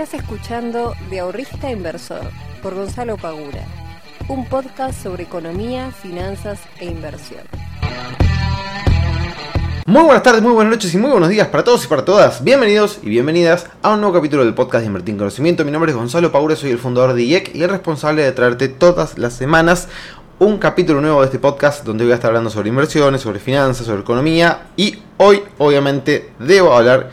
[0.00, 2.22] Estás escuchando De Ahorrista Inversor
[2.62, 3.66] por Gonzalo Pagura,
[4.28, 7.42] un podcast sobre economía, finanzas e inversión.
[9.84, 12.42] Muy buenas tardes, muy buenas noches y muy buenos días para todos y para todas.
[12.42, 15.66] Bienvenidos y bienvenidas a un nuevo capítulo del podcast de Invertir en Conocimiento.
[15.66, 18.68] Mi nombre es Gonzalo Pagura, soy el fundador de IEC y el responsable de traerte
[18.68, 19.88] todas las semanas
[20.38, 23.84] un capítulo nuevo de este podcast donde voy a estar hablando sobre inversiones, sobre finanzas,
[23.84, 27.10] sobre economía y hoy obviamente debo hablar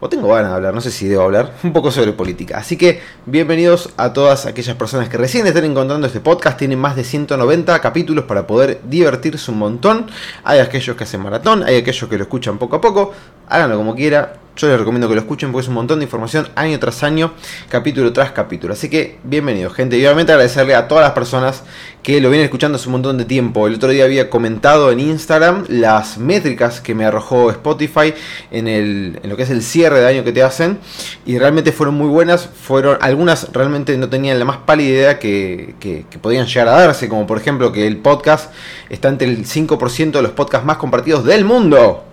[0.00, 2.58] o tengo ganas de hablar, no sé si debo hablar, un poco sobre política.
[2.58, 6.58] Así que bienvenidos a todas aquellas personas que recién están encontrando este podcast.
[6.58, 10.06] Tienen más de 190 capítulos para poder divertirse un montón.
[10.42, 13.12] Hay aquellos que hacen maratón, hay aquellos que lo escuchan poco a poco.
[13.48, 16.48] Háganlo como quiera, yo les recomiendo que lo escuchen porque es un montón de información
[16.54, 17.32] año tras año,
[17.70, 18.74] capítulo tras capítulo.
[18.74, 19.96] Así que bienvenidos, gente.
[19.96, 21.62] Y obviamente agradecerle a todas las personas
[22.02, 23.66] que lo vienen escuchando hace un montón de tiempo.
[23.66, 28.12] El otro día había comentado en Instagram las métricas que me arrojó Spotify
[28.50, 30.78] en, el, en lo que es el cierre de año que te hacen.
[31.24, 32.46] Y realmente fueron muy buenas.
[32.46, 36.72] Fueron, algunas realmente no tenían la más pálida idea que, que, que podían llegar a
[36.72, 37.08] darse.
[37.08, 38.52] Como por ejemplo que el podcast
[38.90, 42.04] está entre el 5% de los podcasts más compartidos del mundo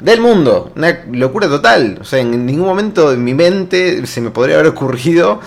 [0.00, 0.72] del mundo.
[0.76, 1.98] Una locura total.
[2.00, 5.40] O sea, en ningún momento en mi mente se me podría haber ocurrido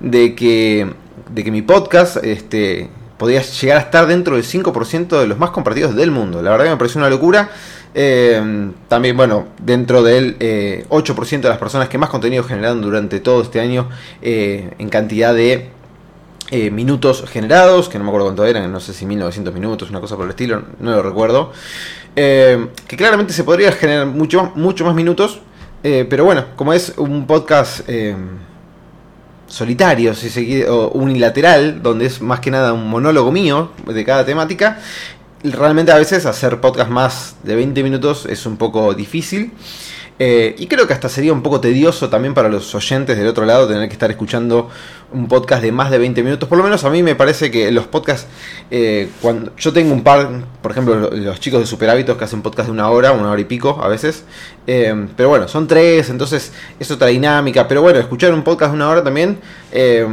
[0.00, 0.92] de que,
[1.32, 5.50] de que mi podcast este, podía llegar a estar dentro del 5% de los más
[5.50, 6.40] compartidos del mundo.
[6.42, 7.50] La verdad que me pareció una locura.
[7.94, 13.18] Eh, también, bueno, dentro del eh, 8% de las personas que más contenido generaron durante
[13.18, 13.88] todo este año
[14.22, 15.70] eh, en cantidad de
[16.50, 20.00] eh, minutos generados, que no me acuerdo cuánto eran, no sé si 1900 minutos, una
[20.00, 21.52] cosa por el estilo, no lo recuerdo.
[22.16, 25.40] Eh, que claramente se podría generar mucho, mucho más minutos,
[25.82, 27.88] eh, pero bueno, como es un podcast
[29.46, 34.04] solitario, si se quiere, o unilateral, donde es más que nada un monólogo mío de
[34.04, 34.78] cada temática,
[35.42, 39.52] realmente a veces hacer podcast más de 20 minutos es un poco difícil.
[40.18, 43.44] Eh, y creo que hasta sería un poco tedioso también para los oyentes del otro
[43.44, 44.68] lado tener que estar escuchando
[45.12, 46.48] un podcast de más de 20 minutos.
[46.48, 48.26] Por lo menos a mí me parece que los podcasts,
[48.70, 50.28] eh, cuando yo tengo un par,
[50.60, 53.40] por ejemplo, los chicos de Super Hábitos que hacen podcast de una hora, una hora
[53.40, 54.24] y pico a veces.
[54.66, 57.66] Eh, pero bueno, son tres, entonces es otra dinámica.
[57.68, 59.38] Pero bueno, escuchar un podcast de una hora también
[59.72, 60.06] eh,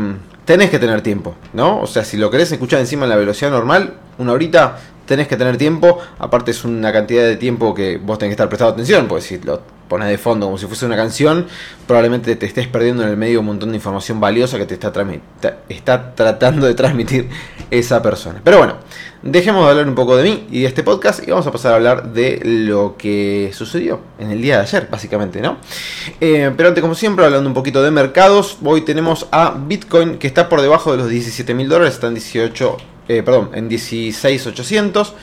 [0.45, 1.81] tenés que tener tiempo, ¿no?
[1.81, 5.35] O sea, si lo querés escuchar encima en la velocidad normal, una horita tenés que
[5.35, 5.99] tener tiempo.
[6.19, 9.39] Aparte es una cantidad de tiempo que vos tenés que estar prestando atención, porque si
[9.39, 11.47] lo pones de fondo como si fuese una canción,
[11.87, 14.93] probablemente te estés perdiendo en el medio un montón de información valiosa que te está,
[15.69, 17.29] está tratando de transmitir
[17.71, 18.41] esa persona.
[18.43, 18.77] Pero bueno,
[19.21, 21.73] dejemos de hablar un poco de mí y de este podcast y vamos a pasar
[21.73, 25.57] a hablar de lo que sucedió en el día de ayer, básicamente, ¿no?
[26.21, 30.27] Eh, pero antes, como siempre, hablando un poquito de mercados, hoy tenemos a Bitcoin que
[30.27, 35.13] está por debajo de los 17 mil dólares, está en 18 eh, perdón, en 16.800,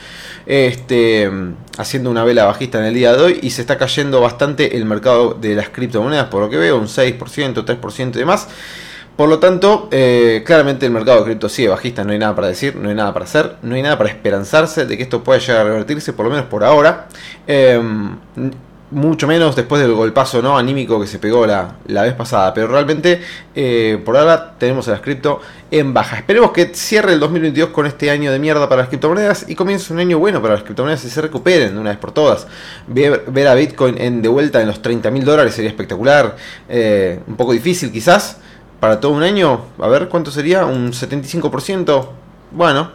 [0.45, 1.31] este,
[1.77, 4.85] haciendo una vela bajista en el día de hoy y se está cayendo bastante el
[4.85, 7.17] mercado de las criptomonedas, por lo que veo, un 6%,
[7.65, 8.47] 3% y demás.
[9.15, 12.47] Por lo tanto, eh, claramente el mercado de cripto sigue bajista, no hay nada para
[12.47, 15.39] decir, no hay nada para hacer, no hay nada para esperanzarse de que esto pueda
[15.39, 17.07] llegar a revertirse, por lo menos por ahora.
[17.45, 17.79] Eh,
[18.93, 20.57] mucho menos después del golpazo ¿no?
[20.57, 22.53] anímico que se pegó la, la vez pasada.
[22.53, 23.21] Pero realmente
[23.55, 26.17] eh, por ahora tenemos a las cripto en baja.
[26.17, 29.91] Esperemos que cierre el 2022 con este año de mierda para las criptomonedas y comience
[29.91, 32.47] un año bueno para las criptomonedas y se recuperen de una vez por todas.
[32.87, 36.35] Ver, ver a Bitcoin en, de vuelta en los 30 mil dólares sería espectacular.
[36.69, 38.37] Eh, un poco difícil quizás
[38.79, 39.65] para todo un año.
[39.79, 42.07] A ver cuánto sería, un 75%.
[42.51, 42.91] Bueno,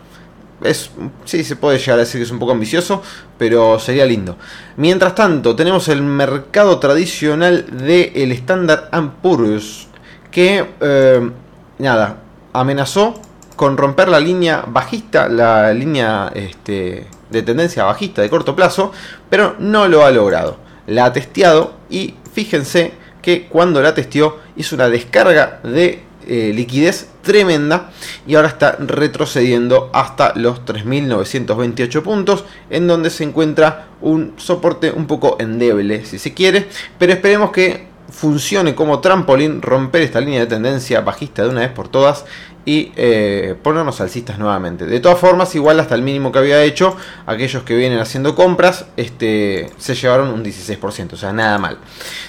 [0.62, 0.90] es,
[1.24, 3.02] sí, se puede llegar a decir que es un poco ambicioso,
[3.36, 4.36] pero sería lindo.
[4.76, 8.90] Mientras tanto, tenemos el mercado tradicional del el Standard
[9.22, 9.88] Poor's,
[10.30, 11.30] que, eh,
[11.78, 13.14] nada, amenazó
[13.56, 18.92] con romper la línea bajista, la línea este, de tendencia bajista de corto plazo,
[19.28, 20.58] pero no lo ha logrado.
[20.86, 27.08] La ha testeado y fíjense que cuando la testeó hizo una descarga de eh, liquidez
[27.22, 27.90] tremenda
[28.26, 35.06] y ahora está retrocediendo hasta los 3.928 puntos en donde se encuentra un soporte un
[35.06, 36.68] poco endeble si se quiere
[36.98, 41.70] pero esperemos que funcione como trampolín romper esta línea de tendencia bajista de una vez
[41.70, 42.24] por todas
[42.64, 44.84] y eh, ponernos alcistas nuevamente.
[44.84, 48.84] De todas formas, igual hasta el mínimo que había hecho, aquellos que vienen haciendo compras
[48.96, 51.78] este, se llevaron un 16%, o sea, nada mal.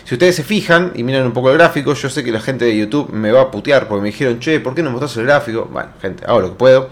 [0.06, 2.66] Si ustedes se fijan y miran un poco el gráfico, yo sé que la gente
[2.66, 5.26] de YouTube me va a putear porque me dijeron, che, ¿por qué no mostras el
[5.26, 5.68] gráfico?
[5.72, 6.90] Bueno, gente, hago lo que puedo.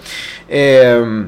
[0.49, 1.27] Eh,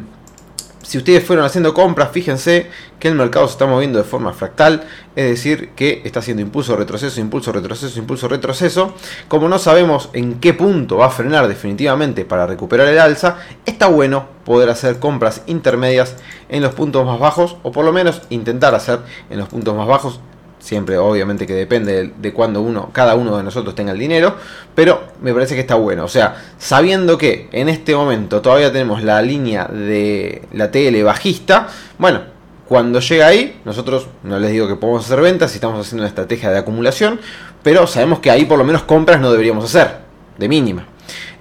[0.89, 2.67] si ustedes fueron haciendo compras, fíjense
[2.99, 4.87] que el mercado se está moviendo de forma fractal,
[5.19, 8.93] es decir, que está haciendo impulso, retroceso, impulso, retroceso, impulso, retroceso.
[9.27, 13.35] Como no sabemos en qué punto va a frenar definitivamente para recuperar el alza,
[13.65, 16.15] está bueno poder hacer compras intermedias
[16.47, 18.99] en los puntos más bajos, o por lo menos intentar hacer
[19.29, 20.21] en los puntos más bajos
[20.59, 24.35] Siempre, obviamente, que depende de, cuando uno, cada uno de nosotros tenga el dinero.
[24.75, 26.03] Pero me parece que está bueno.
[26.03, 31.69] O sea, sabiendo que en este momento todavía tenemos la línea de la TL bajista.
[31.97, 32.38] Bueno,
[32.69, 36.07] cuando llega ahí, nosotros no les digo que podemos hacer ventas si estamos haciendo una
[36.07, 37.19] estrategia de acumulación.
[37.63, 39.97] Pero sabemos que ahí por lo menos compras no deberíamos hacer.
[40.37, 40.85] De mínima.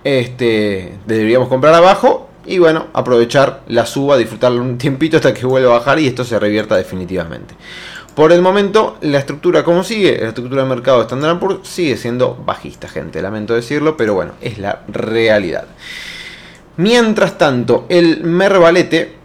[0.02, 5.74] Este, deberíamos comprar abajo y bueno, aprovechar la suba, disfrutarlo un tiempito hasta que vuelva
[5.74, 7.54] a bajar y esto se revierta definitivamente.
[8.14, 11.98] Por el momento, la estructura como sigue, la estructura de mercado de Standard Poor's sigue
[11.98, 13.20] siendo bajista, gente.
[13.20, 15.66] Lamento decirlo, pero bueno, es la realidad.
[16.78, 19.17] Mientras tanto, el Mervalete,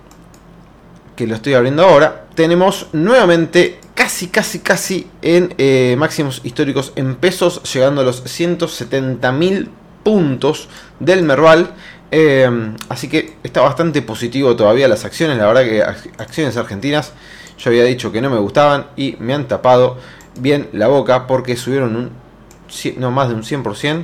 [1.15, 7.15] que lo estoy abriendo ahora, tenemos nuevamente casi, casi, casi en eh, máximos históricos en
[7.15, 9.69] pesos, llegando a los 170 mil
[10.03, 10.69] puntos
[10.99, 11.71] del Merval.
[12.11, 12.49] Eh,
[12.89, 15.37] así que está bastante positivo todavía las acciones.
[15.37, 15.83] La verdad que
[16.21, 17.13] acciones argentinas
[17.57, 19.97] yo había dicho que no me gustaban y me han tapado
[20.39, 22.11] bien la boca porque subieron
[22.97, 24.03] no más de un 100%,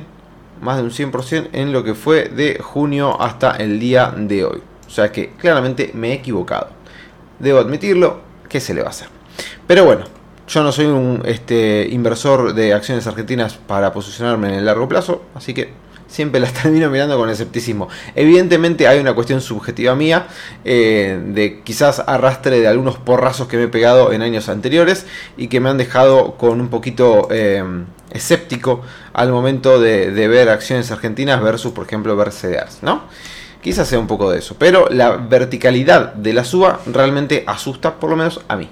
[0.60, 4.62] más de un 100% en lo que fue de junio hasta el día de hoy.
[4.86, 6.79] O sea que claramente me he equivocado.
[7.40, 9.08] Debo admitirlo, ¿qué se le va a hacer?
[9.66, 10.04] Pero bueno,
[10.46, 15.22] yo no soy un este, inversor de acciones argentinas para posicionarme en el largo plazo,
[15.34, 15.72] así que
[16.10, 17.88] siempre las termino mirando con escepticismo.
[18.14, 20.26] Evidentemente hay una cuestión subjetiva mía,
[20.64, 25.48] eh, de quizás arrastre de algunos porrazos que me he pegado en años anteriores y
[25.48, 27.64] que me han dejado con un poquito eh,
[28.10, 28.82] escéptico
[29.12, 33.04] al momento de, ver acciones argentinas versus, por ejemplo, ver CDRs, ¿no?
[33.62, 38.10] Quizás sea un poco de eso, pero la verticalidad de la suba realmente asusta, por
[38.10, 38.68] lo menos a mí.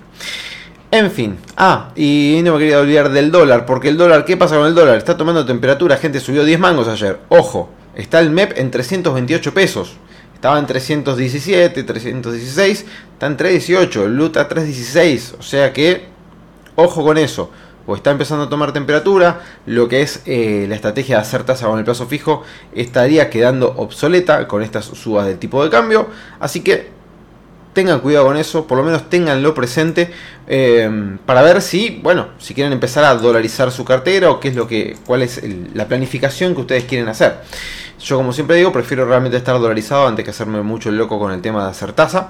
[0.91, 4.57] En fin, ah, y no me quería olvidar del dólar, porque el dólar, ¿qué pasa
[4.57, 4.97] con el dólar?
[4.97, 7.19] Está tomando temperatura, gente, subió 10 mangos ayer.
[7.29, 9.97] Ojo, está el MEP en 328 pesos.
[10.35, 16.07] Estaba en 317, 316, está en 318, el LUT a 316, o sea que,
[16.77, 17.51] ojo con eso,
[17.89, 21.67] o está empezando a tomar temperatura, lo que es eh, la estrategia de hacer tasa
[21.67, 22.45] con el plazo fijo
[22.75, 26.07] estaría quedando obsoleta con estas subas del tipo de cambio,
[26.39, 26.91] así que
[27.73, 30.11] tengan cuidado con eso, por lo menos tenganlo presente
[30.47, 34.57] eh, para ver si, bueno, si quieren empezar a dolarizar su cartera o qué es
[34.57, 35.41] lo que, cuál es
[35.75, 37.37] la planificación que ustedes quieren hacer.
[38.01, 41.41] Yo como siempre digo, prefiero realmente estar dolarizado antes que hacerme mucho loco con el
[41.41, 42.29] tema de hacer tasa.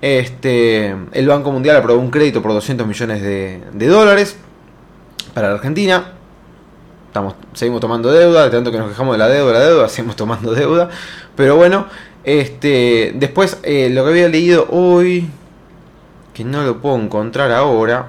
[0.00, 4.36] Este, el Banco Mundial aprobó un crédito por 200 millones de, dólares
[5.30, 6.12] para la Argentina.
[7.06, 10.16] Estamos, seguimos tomando deuda, de tanto que nos quejamos de la deuda, la deuda, seguimos
[10.16, 10.90] tomando deuda.
[11.36, 11.86] Pero bueno,
[12.24, 15.28] este, después, eh, lo que había leído hoy,
[16.34, 18.08] que no lo puedo encontrar ahora,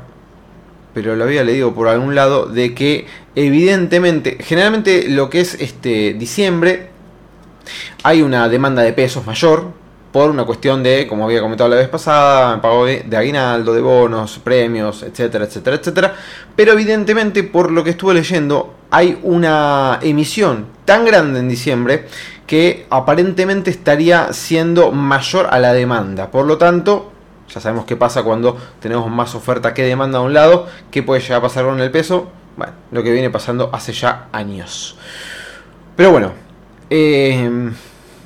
[0.93, 6.13] pero lo había leído por algún lado, de que evidentemente, generalmente lo que es este
[6.13, 6.89] diciembre,
[8.03, 9.71] hay una demanda de pesos mayor,
[10.11, 14.39] por una cuestión de, como había comentado la vez pasada, pago de aguinaldo, de bonos,
[14.39, 16.15] premios, etcétera, etcétera, etcétera.
[16.55, 22.07] Pero evidentemente, por lo que estuve leyendo, hay una emisión tan grande en diciembre
[22.45, 26.29] que aparentemente estaría siendo mayor a la demanda.
[26.29, 27.13] Por lo tanto,
[27.47, 30.67] ya sabemos qué pasa cuando tenemos más oferta que demanda a un lado.
[30.91, 32.29] ¿Qué puede llegar a pasar con el peso?
[32.57, 34.97] Bueno, lo que viene pasando hace ya años.
[35.95, 36.33] Pero bueno,
[36.89, 37.71] eh,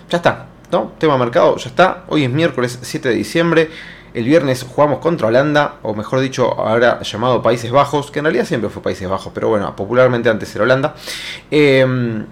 [0.10, 0.48] ya está.
[0.72, 0.94] ¿No?
[0.98, 2.04] Tema mercado, ya está.
[2.08, 3.70] Hoy es miércoles 7 de diciembre.
[4.14, 8.46] El viernes jugamos contra Holanda, o mejor dicho, ahora llamado Países Bajos, que en realidad
[8.46, 10.96] siempre fue Países Bajos, pero bueno, popularmente antes era Holanda.
[11.52, 12.26] Eh,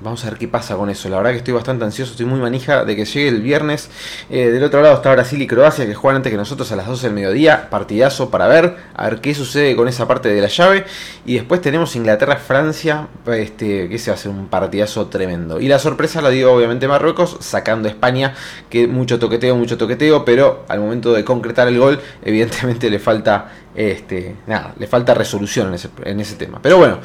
[0.00, 1.08] Vamos a ver qué pasa con eso.
[1.08, 3.88] La verdad que estoy bastante ansioso, estoy muy manija de que llegue el viernes.
[4.28, 6.86] Eh, del otro lado está Brasil y Croacia que juegan antes que nosotros a las
[6.86, 7.70] 12 del mediodía.
[7.70, 10.84] Partidazo para ver, a ver qué sucede con esa parte de la llave.
[11.24, 15.60] Y después tenemos Inglaterra-Francia, este, que se va a hacer un partidazo tremendo.
[15.60, 18.34] Y la sorpresa la dio obviamente Marruecos, sacando a España,
[18.68, 23.50] que mucho toqueteo, mucho toqueteo, pero al momento de concretar el gol, evidentemente le falta,
[23.74, 26.58] este, nada, le falta resolución en ese, en ese tema.
[26.60, 27.00] Pero bueno.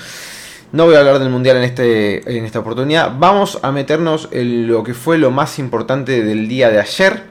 [0.71, 3.11] No voy a hablar del mundial en, este, en esta oportunidad.
[3.19, 7.23] Vamos a meternos en lo que fue lo más importante del día de ayer,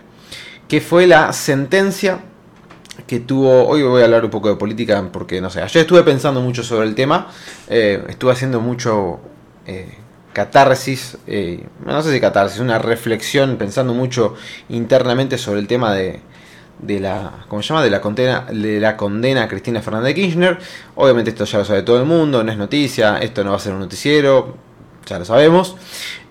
[0.68, 2.20] que fue la sentencia
[3.06, 3.66] que tuvo.
[3.66, 5.62] Hoy voy a hablar un poco de política porque no sé.
[5.62, 7.28] Ayer estuve pensando mucho sobre el tema.
[7.70, 9.20] Eh, estuve haciendo mucho
[9.66, 9.88] eh,
[10.35, 11.16] catarsis.
[11.26, 14.35] Eh, no sé si catarsis, una reflexión, pensando mucho
[14.68, 16.20] internamente sobre el tema de,
[16.82, 17.82] de la, ¿cómo se llama?
[17.82, 20.58] De la condena, de la condena a Cristina Fernández de Kirchner.
[20.96, 23.60] Obviamente esto ya lo sabe todo el mundo, no es noticia, esto no va a
[23.60, 24.56] ser un noticiero,
[25.06, 25.76] ya lo sabemos.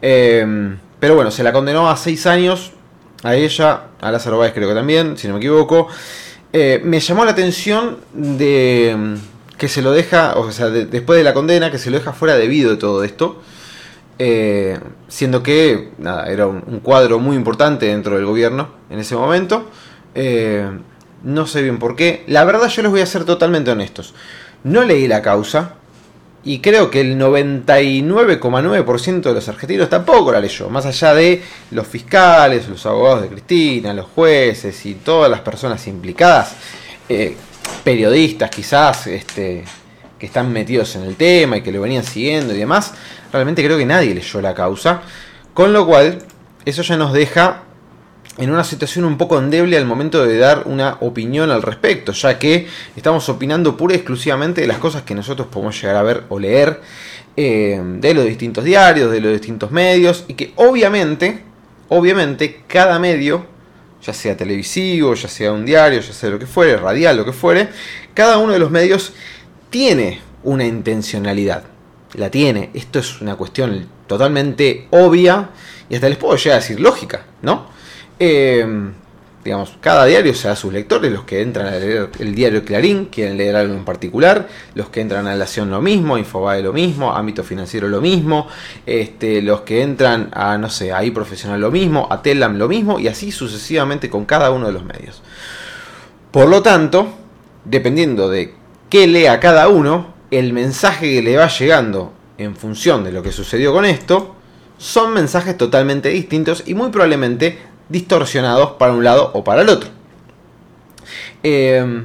[0.02, 2.72] Em, pero bueno, se la condenó a seis años
[3.24, 5.88] a ella, a Lázaro Báez creo que también, si no me equivoco.
[6.52, 9.20] Eh, me llamó la atención de em,
[9.58, 12.36] que se lo deja, o sea, después de la condena, que se lo deja fuera
[12.36, 13.42] debido de todo esto.
[14.22, 14.78] Eh,
[15.08, 19.70] siendo que nada, era un cuadro muy importante dentro del gobierno en ese momento.
[20.16, 20.70] Eh,
[21.24, 22.24] no sé bien por qué.
[22.28, 24.14] La verdad yo les voy a ser totalmente honestos.
[24.64, 25.76] No leí la causa
[26.44, 30.70] y creo que el 99,9% de los argentinos tampoco la leyó.
[30.70, 35.86] Más allá de los fiscales, los abogados de Cristina, los jueces y todas las personas
[35.88, 36.56] implicadas,
[37.10, 37.36] eh,
[37.84, 39.66] periodistas quizás, este,
[40.18, 42.94] que están metidos en el tema y que lo venían siguiendo y demás,
[43.34, 45.02] realmente creo que nadie leyó la causa.
[45.54, 46.20] Con lo cual,
[46.66, 47.64] eso ya nos deja
[48.40, 52.40] en una situación un poco endeble al momento de dar una opinión al respecto, ya
[52.40, 56.24] que estamos opinando pura y exclusivamente de las cosas que nosotros podemos llegar a ver
[56.30, 56.80] o leer
[57.36, 61.44] eh, de los distintos diarios, de los distintos medios, y que obviamente,
[61.90, 63.46] obviamente, cada medio,
[64.02, 67.34] ya sea televisivo, ya sea un diario, ya sea lo que fuere, radial, lo que
[67.34, 67.68] fuere,
[68.14, 69.12] cada uno de los medios
[69.70, 71.66] tiene una intencionalidad.
[72.14, 72.70] La tiene.
[72.74, 75.50] Esto es una cuestión totalmente obvia
[75.90, 77.78] y hasta les puedo llegar a decir lógica, ¿no?
[78.20, 78.92] Eh,
[79.44, 82.66] digamos, cada diario se da a sus lectores, los que entran a leer el diario
[82.66, 86.62] Clarín, quieren leer algo en particular, los que entran a La Nación lo mismo, Infobae
[86.62, 88.48] lo mismo, Ámbito Financiero lo mismo,
[88.86, 93.00] este, los que entran a, no sé, ahí Profesional lo mismo, a Telam lo mismo,
[93.00, 95.22] y así sucesivamente con cada uno de los medios.
[96.32, 97.08] Por lo tanto,
[97.64, 98.54] dependiendo de
[98.90, 103.32] qué lea cada uno, el mensaje que le va llegando en función de lo que
[103.32, 104.36] sucedió con esto,
[104.78, 107.58] son mensajes totalmente distintos y muy probablemente
[107.90, 109.90] distorsionados para un lado o para el otro.
[111.44, 112.04] Eh,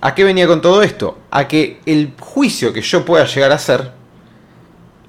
[0.00, 1.18] ¿A qué venía con todo esto?
[1.30, 3.90] A que el juicio que yo pueda llegar a hacer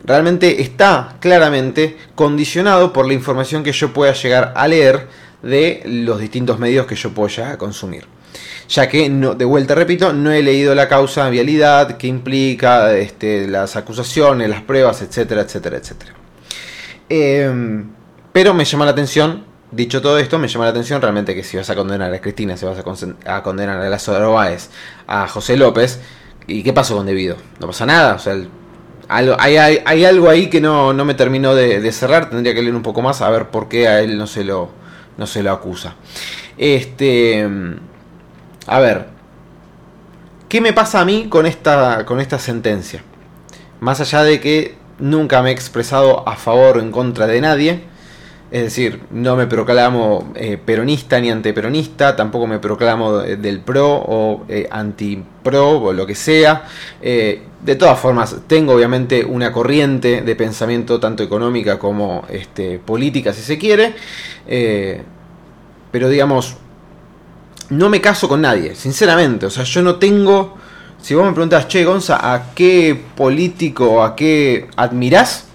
[0.03, 5.07] realmente está claramente condicionado por la información que yo pueda llegar a leer
[5.43, 8.05] de los distintos medios que yo puedo llegar a consumir.
[8.69, 13.47] Ya que, de vuelta repito, no he leído la causa de vialidad que implica este,
[13.47, 16.13] las acusaciones, las pruebas, etcétera, etcétera, etcétera.
[17.09, 17.83] Eh,
[18.31, 21.55] pero me llama la atención Dicho todo esto, me llama la atención realmente que si
[21.55, 24.69] vas a condenar a Cristina, si vas a, condenar a Lázaro Báez,
[25.05, 25.99] a José López,
[26.47, 27.37] ¿y qué pasó con Debido?
[27.59, 28.35] No pasa nada, o sea,
[29.07, 33.21] hay, algo ahí que no, me terminó de, cerrar, tendría que leer un poco más
[33.21, 34.69] a ver por qué a él no se lo,
[35.17, 35.95] no se lo acusa.
[36.57, 37.47] Este,
[38.65, 39.07] a ver,
[40.47, 43.03] ¿qué me pasa a mí con esta, con esta sentencia?
[43.81, 47.83] Más allá de que nunca me he expresado a favor o en contra de nadie,
[48.51, 54.45] es decir, no me proclamo eh, peronista ni antiperonista, tampoco me proclamo del pro o
[54.49, 56.65] eh, anti-pro o lo que sea.
[56.99, 63.33] Eh, de todas formas, tengo obviamente una corriente de pensamiento tanto económica como este, política,
[63.33, 63.93] si se quiere.
[65.91, 66.55] pero digamos,
[67.69, 69.45] no me caso con nadie, sinceramente.
[69.45, 70.57] O sea, yo no tengo...
[71.01, 75.48] Si vos me preguntas, che, Gonza, ¿a qué político a qué admirás?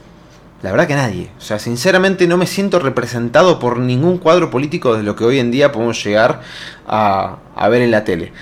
[0.64, 1.28] La verdad que nadie.
[1.36, 5.38] O sea, sinceramente no me siento representado por ningún cuadro político de lo que hoy
[5.38, 6.40] en día podemos llegar
[6.86, 8.32] a, ver en la tele.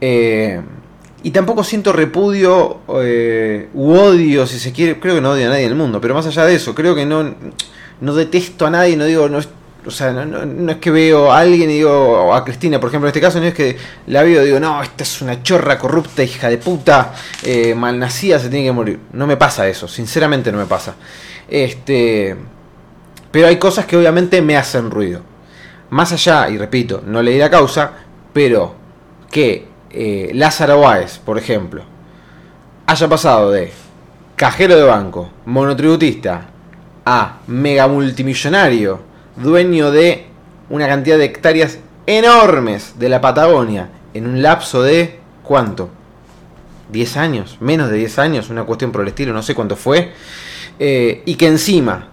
[0.00, 0.60] Eh,
[1.22, 4.98] y tampoco siento repudio eh, u odio, si se quiere.
[4.98, 6.96] Creo que no odio a nadie en el mundo, pero más allá de eso, creo
[6.96, 7.36] que no,
[8.00, 9.28] no detesto a nadie, no digo,
[9.86, 13.10] o sea, no, es que veo a alguien y digo, a Cristina, por ejemplo, en
[13.10, 13.76] este caso, no es que
[14.06, 17.12] la veo y digo, no, esta es una chorra corrupta, hija de puta,
[17.42, 19.00] eh, malnacida, se tiene que morir.
[19.12, 20.94] No me pasa eso, sinceramente no me pasa.
[21.48, 22.36] Este,
[23.30, 25.20] pero hay cosas que obviamente me hacen ruido.
[25.90, 27.92] Más allá, y repito, no leí la causa,
[28.32, 28.74] pero
[29.30, 31.84] que eh, Lázaro Báez, por ejemplo,
[32.86, 33.72] haya pasado de
[34.36, 36.48] cajero de banco, monotributista,
[37.04, 40.26] a mega multimillonario, dueño de
[40.70, 45.90] una cantidad de hectáreas enormes de la Patagonia, en un lapso de ¿cuánto?
[46.90, 50.12] 10 años, menos de 10 años, una cuestión por el estilo, no sé cuánto fue.
[50.78, 52.08] Eh, y que encima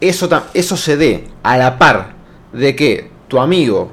[0.00, 2.14] eso, eso se dé a la par
[2.52, 3.90] de que tu amigo,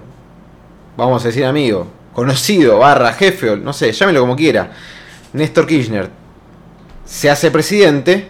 [0.97, 4.71] vamos a decir amigo, conocido, barra, jefe, no sé, llámelo como quiera,
[5.33, 6.09] Néstor Kirchner,
[7.05, 8.29] se hace presidente,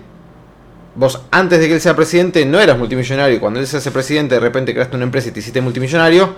[0.95, 3.91] vos antes de que él sea presidente no eras multimillonario y cuando él se hace
[3.91, 6.33] presidente de repente creaste una empresa y te hiciste multimillonario,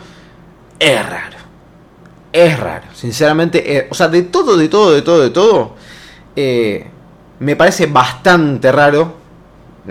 [0.80, 1.38] es raro.
[2.34, 5.76] Es raro, sinceramente, o sea, de todo, de todo, de todo, de todo,
[6.36, 6.86] eh,
[7.40, 9.28] me parece bastante raro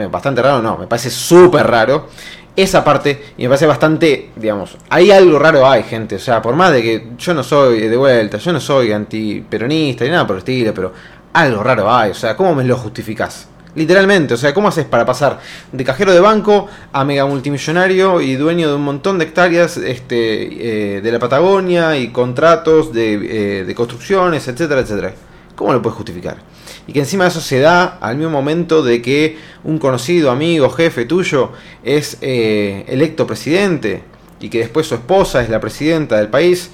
[0.04, 2.08] bastante raro, no, me parece súper raro
[2.54, 6.54] esa parte y me parece bastante, digamos, hay algo raro hay, gente, o sea, por
[6.54, 10.36] más de que yo no soy de vuelta, yo no soy antiperonista ni nada por
[10.36, 10.92] el estilo, pero
[11.32, 13.48] algo raro hay, o sea, ¿cómo me lo justificás?
[13.76, 15.38] Literalmente, o sea, ¿cómo haces para pasar
[15.70, 20.96] de cajero de banco a mega multimillonario y dueño de un montón de hectáreas este,
[20.96, 25.14] eh, de la Patagonia y contratos de, eh, de construcciones, etcétera, etcétera?
[25.54, 26.38] ¿Cómo lo puedes justificar?
[26.86, 31.04] y que encima eso se da al mismo momento de que un conocido, amigo, jefe
[31.04, 31.50] tuyo
[31.82, 34.02] es eh, electo presidente
[34.40, 36.70] y que después su esposa es la presidenta del país,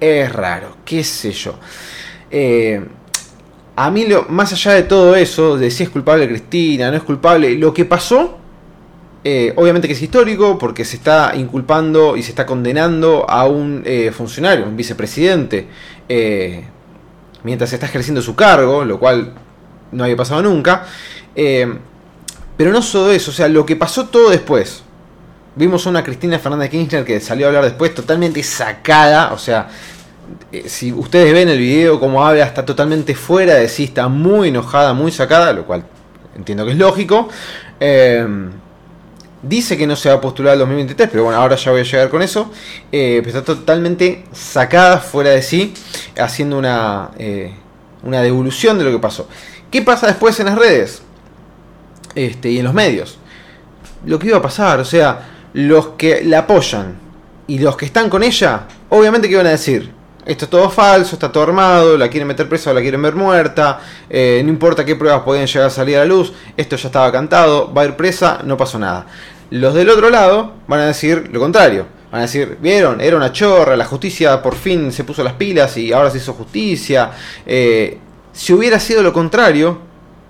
[0.00, 1.58] es raro, qué sé yo.
[2.30, 2.82] Eh,
[3.76, 7.02] a mí, lo, más allá de todo eso, de si es culpable Cristina, no es
[7.02, 8.38] culpable, lo que pasó,
[9.24, 13.82] eh, obviamente que es histórico, porque se está inculpando y se está condenando a un
[13.84, 15.66] eh, funcionario, un vicepresidente,
[17.42, 19.34] mientras está ejerciendo su cargo, lo cual
[19.92, 20.86] no había pasado nunca.
[21.34, 24.84] pero no solo eso, o sea, lo que pasó todo después.
[25.56, 29.68] Vimos a una Cristina Fernández Kirchner que salió a hablar después totalmente sacada, o sea,
[29.68, 29.93] eh,
[30.66, 34.92] si ustedes ven el video como habla, está totalmente fuera de sí, está muy enojada,
[34.94, 35.84] muy sacada, lo cual
[36.36, 37.28] entiendo que es lógico.
[37.80, 38.26] Eh,
[39.42, 41.84] dice que no se va a postular el 2023, pero bueno, ahora ya voy a
[41.84, 42.50] llegar con eso.
[42.90, 45.74] Eh, pero está totalmente sacada, fuera de sí,
[46.18, 47.10] haciendo una,
[48.02, 49.28] una devolución de lo que pasó.
[49.70, 51.02] ¿Qué pasa después en las redes?
[52.14, 53.18] Este, y en los medios.
[54.06, 56.96] Lo que iba a pasar, o sea, los que la apoyan
[57.46, 59.90] y los que están con ella, obviamente que van a decir,
[60.26, 63.14] esto es todo falso, está todo armado, la quieren meter presa o la quieren ver
[63.14, 66.88] muerta, eh, no importa qué pruebas podían llegar a salir a la luz, esto ya
[66.88, 69.06] estaba cantado, va a ir presa, no pasó nada.
[69.50, 73.32] Los del otro lado van a decir lo contrario, van a decir, vieron, era una
[73.32, 77.10] chorra, la justicia por fin se puso las pilas y ahora se hizo justicia.
[77.44, 77.98] Eh,
[78.32, 79.78] si hubiera sido lo contrario,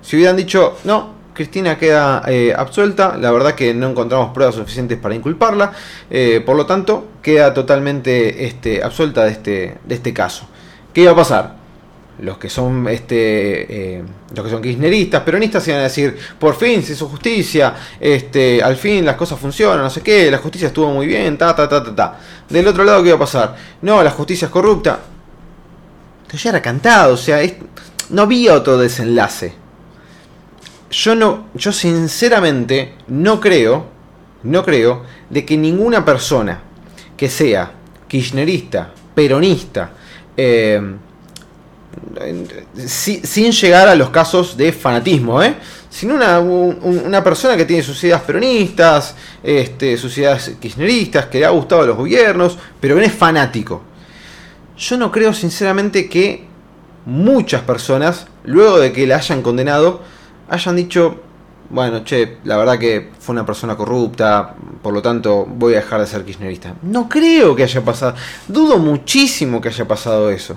[0.03, 4.97] si hubieran dicho, no, Cristina queda eh, absuelta, la verdad que no encontramos pruebas suficientes
[4.99, 5.73] para inculparla,
[6.09, 10.47] eh, por lo tanto queda totalmente este, absuelta de este, de este caso.
[10.93, 11.57] ¿Qué iba a pasar?
[12.21, 16.85] Los que son este, eh, los que son kirchneristas, peronistas iban a decir, por fin
[16.85, 20.93] se hizo justicia, este, al fin las cosas funcionan, no sé qué, la justicia estuvo
[20.93, 22.19] muy bien, ta ta ta ta ta.
[22.49, 23.57] Del otro lado, ¿qué iba a pasar?
[23.83, 25.01] No, la justicia es corrupta.
[26.23, 27.41] Esto ya era cantado, o sea,
[28.11, 29.64] no había otro desenlace
[30.95, 33.87] yo no, yo sinceramente no creo,
[34.45, 36.61] no creo de que ninguna persona
[37.17, 37.73] que sea
[38.07, 39.91] kirchnerista, peronista,
[40.37, 40.81] eh,
[42.77, 45.57] sin llegar a los casos de fanatismo, ¿eh?
[45.91, 51.51] sino una, persona que tiene sus ideas peronistas, este, sus ideas kirchneristas, que le ha
[51.51, 53.83] gustado a los gobiernos, pero que es fanático.
[54.77, 56.45] Yo no creo sinceramente que
[57.05, 60.03] muchas personas, luego de que la hayan condenado,
[60.49, 61.21] hayan dicho,
[61.71, 66.01] bueno, che, la verdad que fue una persona corrupta, por lo tanto voy a dejar
[66.01, 66.75] de ser kirchnerista.
[66.83, 68.15] No creo que haya pasado,
[68.49, 70.57] dudo muchísimo que haya pasado eso.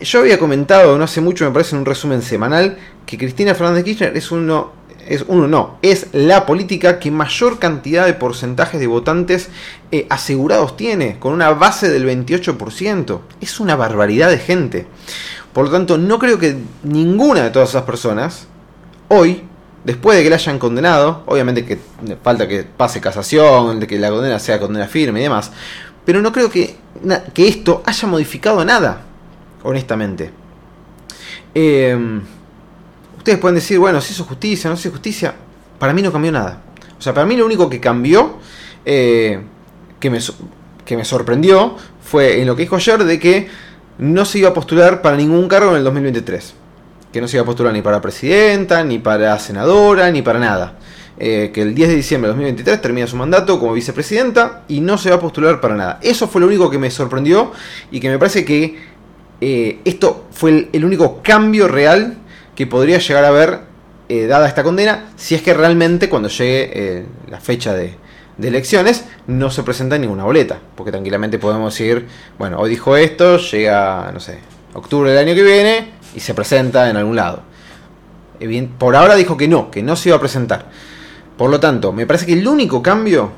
[0.00, 3.84] Yo había comentado no hace mucho, me parece en un resumen semanal, que Cristina Fernández
[3.84, 4.72] Kirchner es uno,
[5.08, 9.48] es uno no, es la política que mayor cantidad de porcentajes de votantes
[9.90, 13.20] eh, asegurados tiene, con una base del 28%.
[13.40, 14.86] Es una barbaridad de gente.
[15.52, 18.46] Por lo tanto, no creo que ninguna de todas esas personas
[19.12, 19.42] hoy,
[19.84, 21.78] después de que la hayan condenado, obviamente que
[22.22, 25.52] falta que pase casación, de que la condena sea condena firme y demás,
[26.04, 26.76] pero no creo que,
[27.34, 29.02] que esto haya modificado nada,
[29.62, 30.30] honestamente.
[31.54, 32.22] Em,
[33.18, 35.34] ustedes pueden decir, bueno, si hizo justicia, no se hizo justicia,
[35.78, 36.62] para mí no cambió nada.
[36.98, 38.38] O sea, para mí lo único que cambió,
[38.86, 39.42] eh,
[40.00, 40.18] que, me,
[40.86, 43.48] que me sorprendió, fue en lo que dijo ayer de que
[43.98, 46.61] no se iba a postular para ningún cargo en el 2023
[47.12, 50.78] que no se iba a postular ni para presidenta, ni para senadora, ni para nada.
[51.18, 54.96] Eh, que el 10 de diciembre de 2023 termina su mandato como vicepresidenta y no
[54.96, 56.00] se va a postular para nada.
[56.02, 57.52] Eso fue lo único que me sorprendió
[57.90, 58.78] y que me parece que
[59.40, 62.16] eh, esto fue el, único cambio real
[62.56, 63.60] que podría llegar a haber
[64.08, 67.94] eh, dada esta condena si es que realmente cuando llegue la fecha de,
[68.38, 70.60] de elecciones no se presenta ninguna boleta.
[70.74, 72.06] Porque tranquilamente podemos decir,
[72.38, 74.38] bueno, hoy dijo esto, llega, no sé,
[74.72, 77.42] octubre del año que viene y se presenta en algún lado.
[78.78, 80.66] Por ahora dijo que no, que no se iba a presentar.
[81.36, 83.30] Por lo tanto, me parece que el único cambio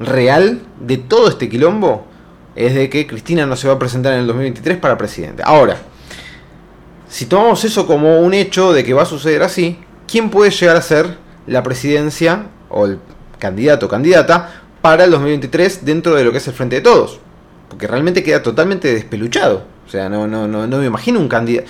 [0.00, 2.06] real de todo este quilombo
[2.54, 5.42] es de que Cristina no se va a presentar en el 2023 para presidente.
[5.44, 5.76] Ahora,
[7.08, 10.76] si tomamos eso como un hecho de que va a suceder así, ¿quién puede llegar
[10.76, 12.98] a ser la presidencia o el
[13.38, 17.20] candidato o candidata para el 2023 dentro de lo que es el Frente de Todos?
[17.68, 19.64] Porque realmente queda totalmente despeluchado.
[19.86, 21.68] O sea, no, no, no, no me imagino un candidato.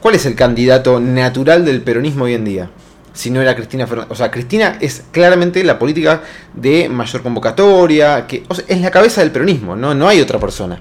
[0.00, 2.70] ¿Cuál es el candidato natural del peronismo hoy en día?
[3.14, 4.12] Si no era Cristina Fernández.
[4.12, 6.22] O sea, Cristina es claramente la política
[6.54, 9.94] de mayor convocatoria, que es la cabeza del peronismo, ¿no?
[9.94, 10.78] no hay otra persona.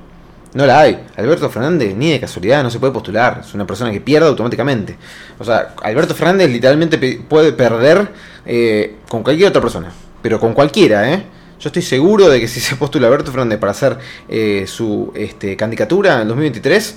[0.54, 1.04] No la hay.
[1.16, 3.42] Alberto Fernández, ni de casualidad, no se puede postular.
[3.44, 4.96] Es una persona que pierde automáticamente.
[5.40, 8.10] O sea, Alberto Fernández literalmente puede perder
[8.46, 9.92] eh, con cualquier otra persona.
[10.22, 11.24] Pero con cualquiera, ¿eh?
[11.60, 13.98] Yo estoy seguro de que si se postula Alberto Fernández para hacer
[14.30, 16.96] eh, su este, candidatura en el 2023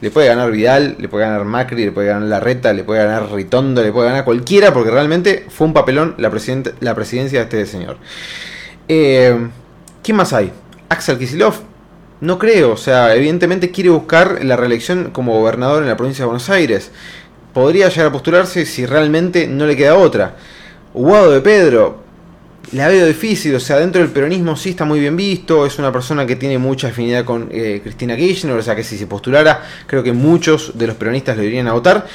[0.00, 3.32] le puede ganar Vidal, le puede ganar Macri, le puede ganar Larreta, le puede ganar
[3.32, 6.30] Ritondo, le puede ganar cualquiera, porque realmente fue un papelón la,
[6.80, 7.96] la presidencia de este señor.
[8.88, 9.48] Eh,
[10.02, 10.52] ¿Quién más hay?
[10.88, 11.54] Axel Kisilov.
[12.20, 16.26] No creo, o sea, evidentemente quiere buscar la reelección como gobernador en la provincia de
[16.26, 16.90] Buenos Aires.
[17.52, 20.36] Podría llegar a postularse si realmente no le queda otra.
[20.94, 22.05] Guado de Pedro,
[22.72, 25.92] la veo difícil, o sea, dentro del peronismo sí está muy bien visto, es una
[25.92, 29.62] persona que tiene mucha afinidad con eh, Cristina Kirchner, o sea que si se postulara,
[29.86, 32.06] creo que muchos de los peronistas lo irían a votar,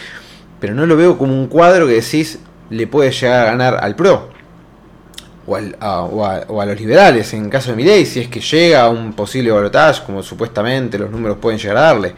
[0.60, 3.96] pero no lo veo como un cuadro que decís le puede llegar a ganar al
[3.96, 4.30] PRO.
[5.48, 9.52] O, a, los liberales, en caso de Milei, si es que llega a un posible
[9.52, 12.14] balotaje, como supuestamente los números pueden llegar a darle.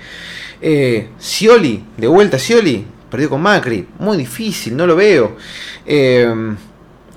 [0.62, 5.38] Eh, Scioli, de vuelta Scioli, perdió con Macri, muy difícil, no lo veo.
[5.86, 6.32] Eh,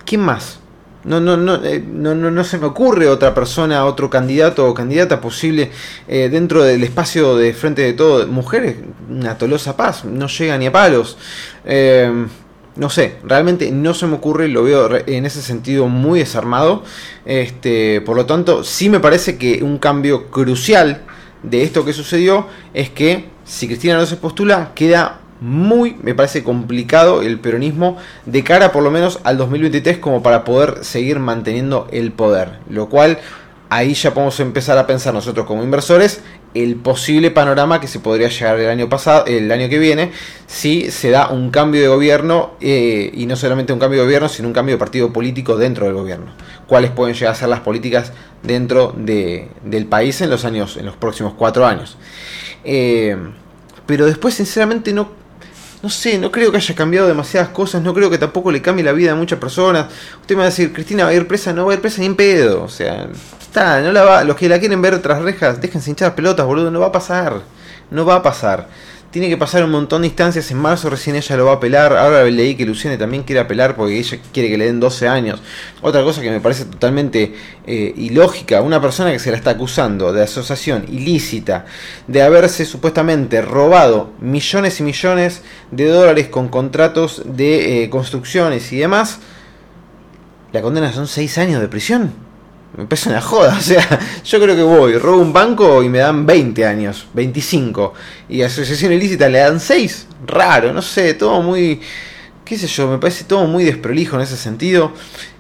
[0.05, 0.61] ¿Quién más?
[1.07, 4.75] No, no, no, eh, no, no, no, se me ocurre otra persona, otro candidato o
[4.75, 5.71] candidata posible
[6.09, 8.27] eh, dentro del espacio de frente de todo.
[8.27, 8.77] Mujeres,
[9.09, 11.17] una tolosa paz, no llega ni a palos.
[11.65, 12.27] Eh,
[12.75, 16.83] no sé, realmente no se me ocurre, lo veo en ese sentido muy desarmado.
[17.25, 21.03] Este, por lo tanto, sí me parece que un cambio crucial
[21.43, 26.43] de esto que sucedió es que si Cristina no se postula, queda muy, me parece
[26.43, 31.89] complicado el peronismo de cara por lo menos al 2023 como para poder seguir manteniendo
[31.91, 32.59] el poder.
[32.69, 33.19] Lo cual
[33.69, 36.21] ahí ya podemos empezar a pensar nosotros como inversores
[36.55, 40.13] el posible panorama que se podría llegar el año pasado, el año que viene,
[40.47, 44.29] si se da un cambio de gobierno eh, y no solamente un cambio de gobierno,
[44.29, 46.33] sino un cambio de partido político dentro del gobierno.
[46.67, 50.87] ¿Cuáles pueden llegar a ser las políticas dentro de, del país en los años, en
[50.87, 51.99] los próximos cuatro años?
[52.65, 53.17] Eh,
[53.85, 55.26] pero después, sinceramente, no
[55.87, 58.83] no sé, no creo que haya cambiado demasiadas cosas, no creo que tampoco le cambie
[58.83, 59.87] la vida a muchas personas.
[60.21, 62.01] Usted me va a decir, Cristina va a ir presa, no va a ir presa
[62.01, 62.65] ni en pedo.
[62.65, 63.07] O sea,
[63.41, 66.73] está, no la va, los que la quieren ver tras rejas, déjense hinchar pelotas, boludo,
[66.73, 67.41] no va a pasar.
[67.93, 68.67] No va a pasar
[69.11, 70.51] tiene que pasar un montón de instancias.
[70.51, 71.97] En marzo recién ella lo va a apelar.
[71.97, 75.41] Ahora leí que Luciene también quiere apelar porque ella quiere que le den 12 años.
[75.83, 77.35] Otra cosa que me parece totalmente
[77.67, 78.61] eh, ilógica.
[78.61, 81.65] Una persona que se la está acusando de asociación ilícita,
[82.07, 88.79] de haberse supuestamente robado millones y millones de dólares con contratos de eh, construcciones y
[88.79, 89.21] demás.
[90.53, 92.26] La condena son 6 años de prisión
[92.77, 93.57] me pesa una joda.
[93.59, 97.95] O sea, yo creo que voy, robo un banco y me dan 20 años, 25.
[98.29, 100.07] Y asociación ilícita le dan 6.
[100.27, 101.81] Raro, no sé, todo muy.
[102.45, 104.93] qué sé yo, me parece todo muy desprolijo en ese sentido.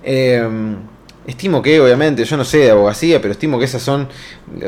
[0.03, 0.77] Em,
[1.27, 4.09] estimo que, obviamente, yo no sé de abogacía, pero estimo que esas son.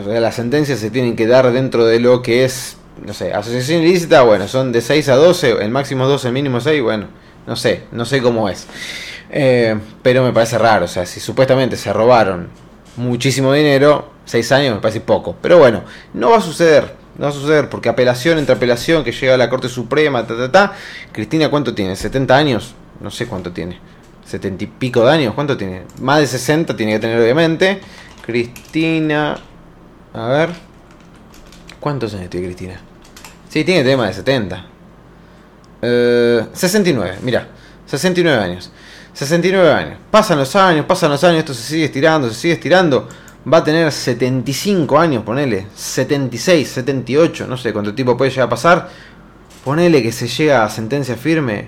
[0.07, 2.77] Las sentencias se tienen que dar dentro de lo que es.
[3.05, 6.61] No sé, asociación ilícita, bueno, son de 6 a 12, el máximo 12, el mínimo
[6.61, 7.07] 6, bueno,
[7.47, 8.67] no sé, no sé cómo es.
[9.31, 12.49] Eh, pero me parece raro, o sea, si supuestamente se robaron
[12.97, 15.37] muchísimo dinero, seis años me parece poco.
[15.41, 15.83] Pero bueno,
[16.15, 19.37] no va a suceder, no va a suceder, porque apelación entre apelación que llega a
[19.37, 20.73] la Corte Suprema, ta, ta, ta.
[21.13, 21.95] Cristina, ¿cuánto tiene?
[21.95, 22.75] ¿70 años?
[23.01, 23.79] No sé cuánto tiene.
[24.31, 25.35] ¿70 y pico de años?
[25.35, 25.83] ¿Cuánto tiene?
[26.01, 27.81] Más de 60 tiene que tener, obviamente.
[28.25, 29.39] Cristina.
[30.13, 30.51] A ver.
[31.81, 32.81] ¿Cuántos años tiene Cristina?
[33.49, 34.67] Sí, tiene tema de 70.
[36.53, 37.49] 69, eh, mira.
[37.87, 38.71] 69 años.
[39.19, 39.99] 69 años.
[40.13, 43.09] Pasan los años, pasan los años, esto se sigue estirando, se sigue estirando.
[43.53, 45.67] Va a tener 75 años, ponele.
[45.75, 48.89] 76, 78, no sé cuánto tiempo puede llegar a pasar.
[49.65, 51.67] Ponele que se llega a sentencia firme,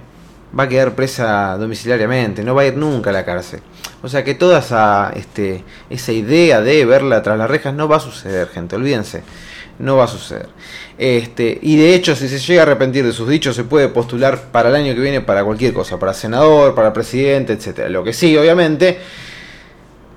[0.56, 3.60] va a quedar presa domiciliariamente, no va a ir nunca a la cárcel.
[4.00, 7.96] O sea que toda esa, este, esa idea de verla tras las rejas no va
[7.96, 9.24] a suceder, gente, olvídense
[9.80, 10.48] no va a suceder.
[10.98, 14.38] Este, y de hecho, si se llega a arrepentir de sus dichos, se puede postular
[14.52, 17.88] para el año que viene para cualquier cosa, para senador, para presidente, etcétera.
[17.88, 18.98] Lo que sí, obviamente,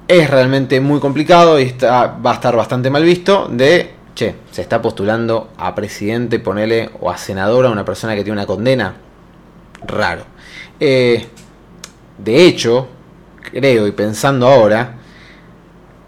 [0.07, 4.61] es realmente muy complicado y está, va a estar bastante mal visto de, che, se
[4.61, 8.95] está postulando a presidente, ponele, o a senador a una persona que tiene una condena.
[9.87, 10.25] Raro.
[10.79, 11.25] Eh,
[12.17, 12.87] de hecho,
[13.41, 14.97] creo y pensando ahora,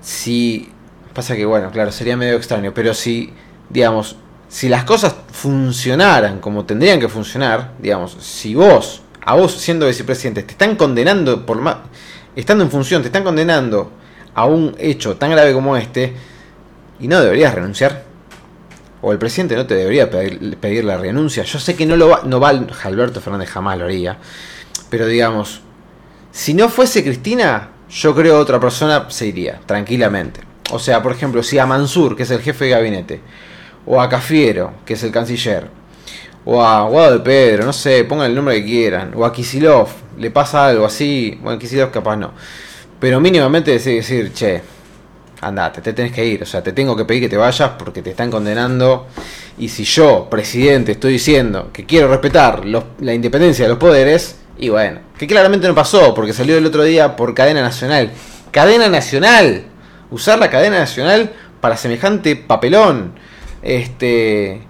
[0.02, 0.70] si
[1.14, 3.34] pasa que bueno, claro, sería medio extraño, pero si
[3.70, 4.16] digamos,
[4.48, 10.44] si las cosas funcionaran como tendrían que funcionar, digamos, si vos, a vos siendo vicepresidente,
[10.44, 11.78] te están condenando por más,
[12.36, 13.92] estando en función, te están condenando
[14.34, 16.14] a un hecho tan grave como este,
[17.00, 18.04] y no deberías renunciar.
[19.02, 21.44] O el presidente no te debería pedir, la renuncia.
[21.44, 24.18] Yo sé que no lo va, no va Alberto Fernández jamás lo haría.
[24.90, 25.62] Pero digamos,
[26.32, 30.42] si no fuese Cristina, yo creo otra persona se iría, tranquilamente.
[30.72, 33.22] O sea, por ejemplo, si a Mansur, que es el jefe de gabinete,
[33.86, 35.68] o a Cafiero, que es el canciller,
[36.46, 39.88] o a Guado de Pedro, no sé, pongan el nombre que quieran, o a Kisilov,
[40.18, 42.34] le pasa algo así, bueno, Kisilov capaz no,
[43.00, 44.62] pero mínimamente decir, decir, che,
[45.42, 48.02] andate, te tenés que ir, o sea, te tengo que pedir que te vayas porque
[48.02, 49.08] te están condenando,
[49.58, 54.70] y si yo, presidente, estoy diciendo que quiero respetar la independencia de los poderes, y
[54.70, 58.12] bueno, que claramente no pasó, porque salió el otro día por cadena nacional,
[58.52, 59.66] cadena nacional,
[60.12, 63.14] usar la cadena nacional para semejante papelón
[63.66, 64.62] este,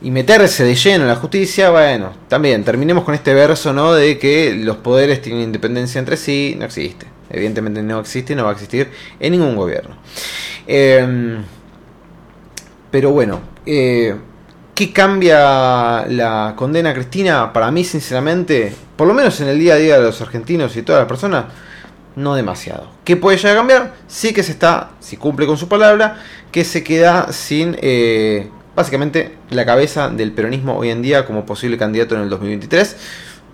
[0.00, 3.92] y meterse de lleno en la justicia, bueno, también terminemos con este verso, ¿no?
[3.92, 7.06] De que los poderes tienen independencia entre sí, no existe.
[7.30, 8.90] Evidentemente no existe no va a existir
[9.20, 9.96] en ningún gobierno.
[10.66, 11.42] Em,
[12.90, 14.14] pero bueno, eh,
[14.74, 17.52] ¿qué cambia la condena Cristina?
[17.52, 20.82] Para mí, sinceramente, por lo menos en el día a día de los argentinos y
[20.82, 21.44] todas las personas,
[22.16, 22.88] no demasiado.
[23.04, 23.94] ¿Qué puede llegar a cambiar?
[24.06, 29.36] Sí que se está, si cumple con su palabra, que se queda sin eh, básicamente
[29.50, 32.96] la cabeza del peronismo hoy en día como posible candidato en el 2023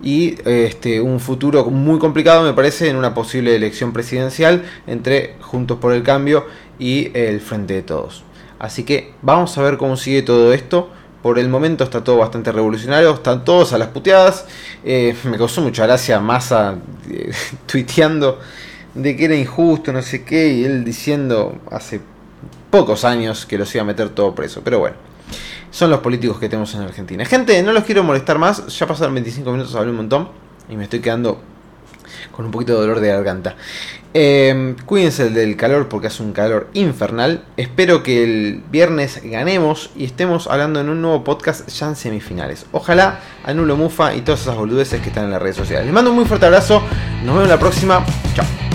[0.01, 5.77] y este, un futuro muy complicado me parece en una posible elección presidencial entre Juntos
[5.79, 6.45] por el Cambio
[6.77, 8.23] y el Frente de Todos.
[8.59, 10.89] Así que vamos a ver cómo sigue todo esto.
[11.21, 14.45] Por el momento está todo bastante revolucionario, están todos a las puteadas.
[14.83, 16.75] Eh, me causó mucha gracia Massa
[17.09, 17.31] eh,
[17.65, 18.39] tuiteando
[18.93, 22.01] de que era injusto, no sé qué, y él diciendo hace
[22.69, 24.61] pocos años que los iba a meter todo preso.
[24.63, 24.95] Pero bueno,
[25.71, 27.25] son los políticos que tenemos en Argentina.
[27.25, 30.29] Gente, no los quiero molestar más, ya pasaron 25 minutos, hablé un montón
[30.69, 31.41] y me estoy quedando
[32.31, 33.55] con un poquito de dolor de garganta.
[34.13, 37.43] Eh, cuídense del calor porque hace un calor infernal.
[37.57, 42.65] Espero que el viernes ganemos y estemos hablando en un nuevo podcast ya en semifinales.
[42.71, 45.85] Ojalá anulo Mufa y todas esas boludeces que están en las redes sociales.
[45.85, 46.81] Les mando un muy fuerte abrazo.
[47.23, 48.03] Nos vemos la próxima.
[48.33, 48.68] Chao.